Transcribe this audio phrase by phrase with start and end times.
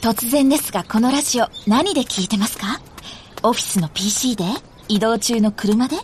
[0.00, 2.80] 突然ですが、このラジオ何で聞いてますか？
[3.42, 4.44] オフィスの PC で？
[4.88, 5.96] 移動中の車で？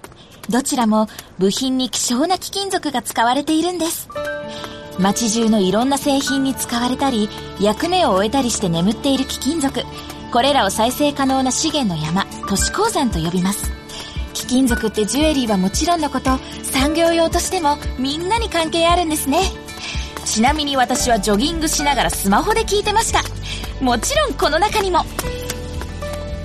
[0.50, 1.08] どちらも
[1.38, 4.08] 部品に希少な貴金属が使われているんです。
[4.98, 9.82] 街中のいろんな製品に使われたり、役目を終えたりして眠っている貴金属。
[10.30, 13.72] これらを再生可能な資源の山、都市鉱山と呼びます。
[14.34, 19.40] 貴金属ってジュエリーはもちろんのこと、産業用としてもみんなに関係あるんですね。
[20.26, 23.22] ちなみに私はジョギングしながらスマホで聞いてました。
[23.80, 25.04] もちろんこの中にも。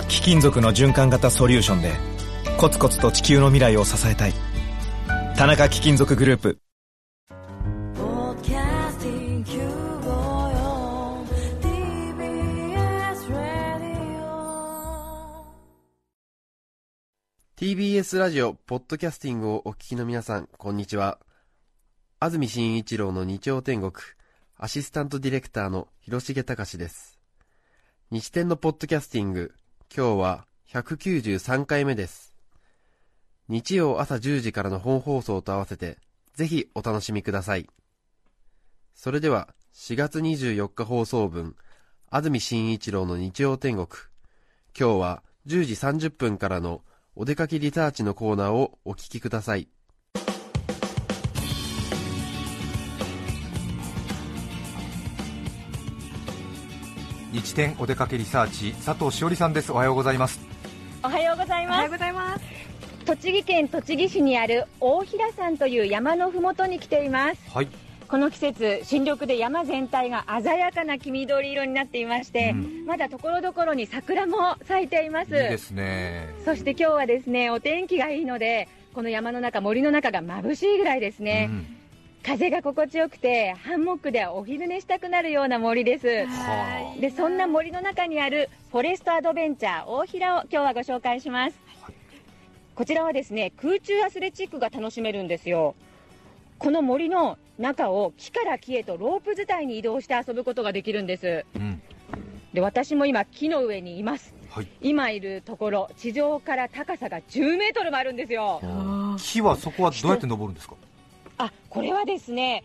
[0.10, 1.94] 貴金属の循環型ソリューションで、
[2.58, 4.34] コツコツと地球の未来を支えたい。
[5.38, 6.60] 田中貴金属グループ。
[17.56, 21.20] TBS ラジオ、ポッドキャスティングをお聞きの皆さん、こんにちは。
[22.20, 23.94] 安住紳一郎の日曜天国、
[24.58, 27.21] アシスタントディレクターの広重隆です。
[28.12, 29.54] 日天のポッドキャスティング、
[29.96, 32.36] 今日は193回目です。
[33.48, 35.98] 日曜朝10時からの本放送と合わせて、
[36.34, 37.70] ぜひお楽しみください。
[38.96, 41.56] それでは、4月24日放送分、
[42.10, 43.88] 安住紳一郎の日曜天国、
[44.78, 46.82] 今日は10時30分からの
[47.16, 49.70] お出かけリサーチのコーナーをお聞きください。
[57.32, 59.72] 日天お出かけリサーチ佐藤しおりさんです。
[59.72, 60.42] おはようございます。
[61.02, 61.76] おはようございます。
[61.76, 62.44] おはようございます。
[63.06, 67.50] 栃木県栃木市にある大平山という山のふもとに来ています。
[67.50, 67.70] はい。
[68.10, 75.28] この季節、新緑で山全体が鮮やかな黄緑色になっていまして、うん、まだところどころに桜も咲いています。
[75.28, 76.36] いいですね。
[76.44, 81.48] そして今日はですね、お天気がいいので、この山の中、森の中が眩しいぐらいですね。
[81.50, 81.81] うん
[82.24, 86.06] 風が心地よくてハンモックでお昼寝したくなるような森です。
[87.00, 91.96] でそんな森の中にあるフォレストアドベンチャー大平を今日はご紹介します、はい、
[92.76, 95.76] こちらはですね空中アスレチックが楽しめるんですよ。
[96.60, 101.82] この森の中を木から木へとロープ伝いに移動して遊ぶことができるんです、うん、
[102.54, 108.62] で私も今木の上にいます、はい、今いるところ地上から高さが10メートルもあるんですよ。
[109.18, 110.76] 木はそこはどうやって登るんですか？
[111.38, 112.64] あこれはですね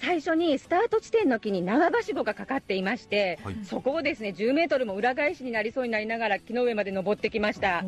[0.00, 7.84] 最初にスタート地点の木に長はしごがかかっていまして、はい、そこをですね10メートルも裏返しになりそうになりながら木の上まで登ってきました。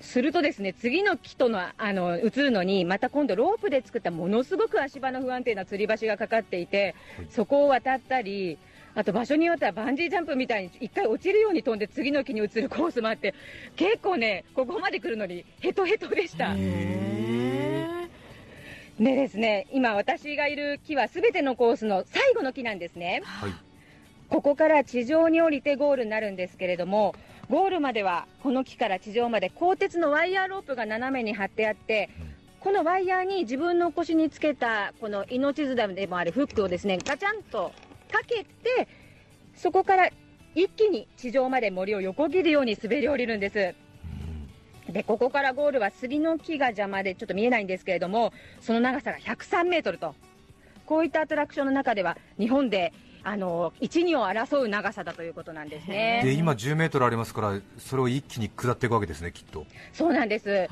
[0.00, 8.58] するとですね次の木とのあの移るのにまた今度ロープで作ったものすごく足場の不安定な吊り橋がかかっていて、はい、そこを渡ったり
[8.94, 13.34] あと場所によってはバンジージャンプみたいに1回落ちるように飛んで次の木に移るコースもあって
[13.74, 16.54] 結構ねここまで来るのにヘトヘトでした。
[18.98, 23.50] でですね今、私がいる木はすべてのコースの最後の木なんですね、はい、
[24.30, 27.14] ここから地上に降りてゴールになるんですけれども、
[27.50, 32.08] ゴールまではこの木から地上まで鋼鉄のワイヤーロープが斜めに張ってあって、
[32.60, 37.72] このワイヤーに自分の腰につけたこの命綱でもあるフックをですねガチャンと
[38.10, 38.88] かけて、
[39.54, 40.10] そこから
[40.54, 43.74] 一気に地上まで森を横切るように滑り降りるんです。
[44.96, 50.14] でここからゴールは杉の木が邪魔でちょっと見えないんですけれどもその長さが103メートルと。
[50.86, 52.92] こういったアトラクションの中では日本で
[53.24, 56.20] あの1、2を争う長さだということなんですね。
[56.22, 59.66] で今、10メートルありますから、それを一気に下っていくわけですね、きっと。
[59.92, 60.68] そうなんです、で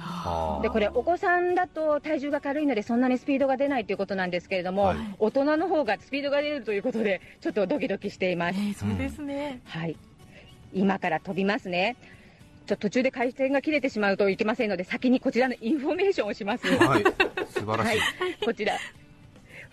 [0.71, 8.61] これ、お子さんだと体重が軽いので、そんなにスピードが出ないということなんですけれども、はい、大人の方がスピードが出るということで、ちょっとドキドキしています。
[8.61, 9.97] えー、そうですね、うん、はい。
[10.73, 11.97] 今から飛びますね。
[12.67, 16.67] ちょ途中で回線が切れてしまうといけませんので、先にこちらのインフォメーションをします。
[16.67, 17.05] はい、
[17.53, 18.01] 素晴らしい。
[18.01, 18.79] はい、こちら。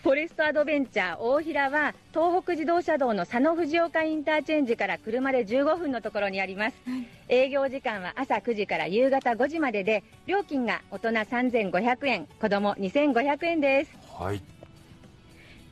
[0.03, 13.91] フォレストアドベンチャー大平は東北自動車道の佐野藤岡インターチェンジから車で15分のところにあります、はい、営業時間は朝9時から夕方5時までで料金が大人3500円子供2500円です。
[14.11, 14.41] はい。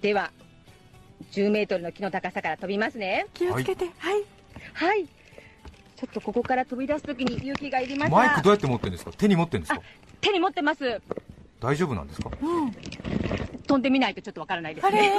[0.01, 0.31] では
[1.31, 3.25] 10メートルの木の高さから飛びますね。
[3.33, 3.85] 気をつけて。
[3.97, 4.23] はい、
[4.73, 5.07] はい、
[5.99, 9.11] ちょっとここから飛び出すときに勇気がいりますマイクどうやって持ってるんですか？
[9.17, 9.81] 手に持ってるんですか？
[10.21, 11.01] 手に持ってます。
[11.59, 15.11] 大丈夫なんですか、うん、飛んでみないとちょっとわからないですね。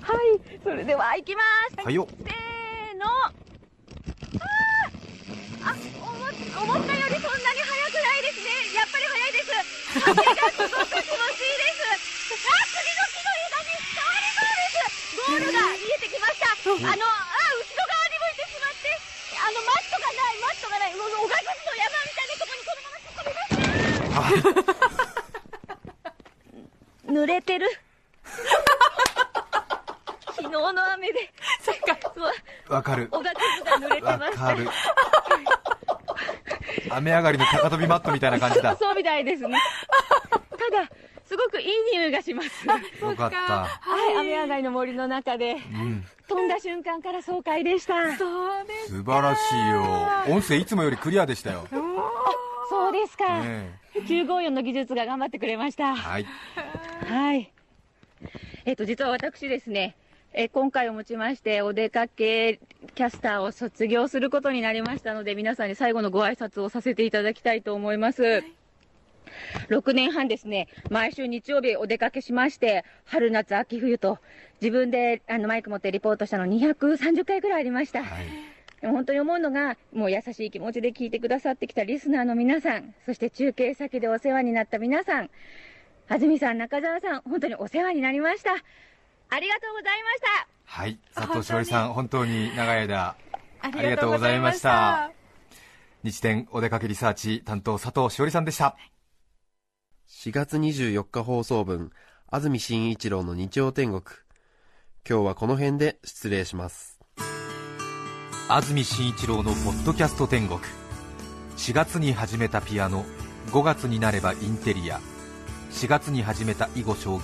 [0.00, 0.40] はい。
[0.62, 1.42] それでは行きま
[1.74, 1.84] す。
[1.84, 2.06] はいよ。
[2.22, 3.02] せーの。
[3.02, 3.34] あ
[5.66, 8.78] あ思思ったよりそんなに速くないですね。
[8.78, 9.50] やっぱり速いです
[10.06, 18.86] 風がすごく気持ちいいですあ次の木の枝に使われそうですゴールが見えてきましたあのあ後ろ側に向いてしまって
[19.34, 22.54] あのマットがないマットがないおがくずの山みたいなとこ
[27.06, 27.66] 濡れてる。
[30.36, 31.32] 昨日の雨で。
[32.68, 33.08] わかる。
[33.12, 33.34] おがつ
[33.64, 34.68] が濡れてわましたかる。
[36.90, 38.76] 雨上がりの高跳びマットみたいな感じだ。
[38.76, 39.58] そうみたいですね。
[40.30, 40.36] た
[40.76, 40.88] だ
[41.24, 42.66] すごくいい匂いがします。
[42.66, 42.72] よ
[43.16, 43.36] かった。
[43.36, 43.68] は
[44.12, 46.04] い雨上がりの森の中でうん。
[46.28, 48.16] 飛んだ瞬間から爽快でした。
[48.16, 48.96] そうです。
[48.98, 49.82] 素晴らしいよ。
[50.34, 51.68] 音声いつもよりクリアでしたよ、
[52.68, 56.26] そうですか、ね954の技術が頑張ってくれましたえはい
[57.06, 57.52] はい。
[58.64, 59.96] えっ、と、実は私ですね、
[60.32, 62.60] えー今回をもちまして、お出かけ
[62.94, 68.42] キャスターを卒業することになりましたので、皆さんに最後のご挨拶をさせていただきたいと思います。
[69.68, 74.18] 6年半ですね、毎週日曜日お出かけしまして、春夏秋冬と、
[74.60, 78.02] 自分であのマイク持ってリポートしたの230回くらいありました。
[78.02, 85.30] はいでも本当に思うのが、もう優しい気持ちで聞いてくださってきたリスナーの皆さん、そして中継先でお世話になった皆さん、
[86.08, 88.50] 安住さん、中澤さん、本当にお世話になりました。
[89.28, 90.48] ありがとうございました。
[90.66, 93.16] はい佐藤勝利さん本当に長い間あ
[93.62, 95.10] ありがとうございました。
[96.02, 98.76] 日天お出かけリサーチ担当佐藤勝利さんでした
[100.08, 101.90] 4月24日放送分、
[102.30, 104.02] 安住紳一郎の日曜天国。
[105.08, 106.95] 今日はこの辺で失礼します。
[108.48, 110.60] 安住紳一郎のポッドキャスト天国。
[111.56, 113.04] 4月に始めたピアノ
[113.50, 115.00] 5月になればインテリア。
[115.72, 117.22] 4月に始めた囲碁将棋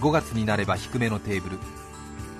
[0.00, 1.58] 5月になれば低めのテーブル。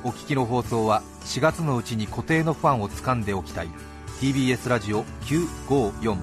[0.04, 3.68] お聞きの放送は4月のうちに固定のファンを掴んでおきたい。
[4.20, 6.16] TBS ラジオ954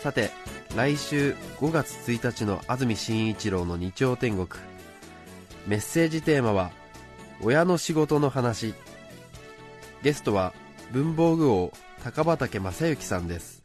[0.00, 0.30] さて、
[0.76, 4.71] 来週5月1日の安住紳一郎の日曜天国。
[5.66, 6.70] メッセージテーマは、
[7.40, 8.74] 親の仕事の話。
[10.02, 10.52] ゲストは、
[10.92, 11.72] 文房具王、
[12.02, 13.62] 高畑正幸さんです。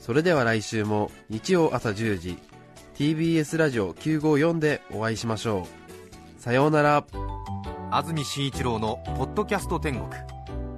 [0.00, 2.38] それでは来週も日曜朝10時、
[2.94, 5.66] TBS ラジオ954でお会いしましょ
[6.38, 6.40] う。
[6.40, 7.04] さようなら。
[7.90, 10.08] 安住紳一郎の「ポッドキャスト天国」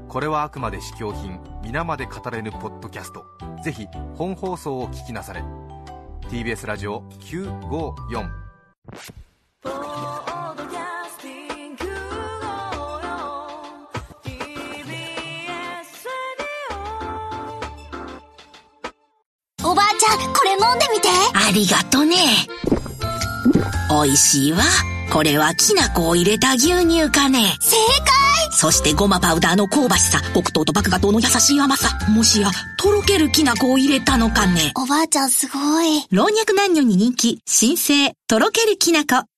[0.09, 3.25] これはあくまで試供品皆まで語れぬポッドキャスト
[3.65, 5.43] ぜひ本放送を聞きなされ
[6.29, 8.29] TBS ラジオ954
[9.63, 9.69] お
[19.75, 21.09] ばあちゃん、これ飲んでみて。
[21.35, 22.17] ありがとね。
[23.91, 24.61] 美味しいわ。
[25.13, 27.57] これはきな粉を入れた牛乳かね。
[27.61, 28.21] 正解
[28.53, 31.99] そしてごまパウダーの香ばしさ、黒糖と麦芽糖の優しい甘さ。
[32.11, 34.73] もしや、とろけるきな粉を入れたのかね。
[34.77, 36.07] おばあちゃんすごい。
[36.11, 39.25] 老若男女に人気、新生、とろけるきな粉。